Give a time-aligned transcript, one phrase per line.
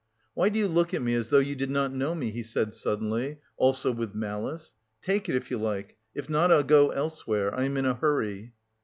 [0.33, 2.73] "Why do you look at me as though you did not know me?" he said
[2.73, 4.73] suddenly, also with malice.
[5.03, 8.53] "Take it if you like, if not I'll go elsewhere, I am in a hurry."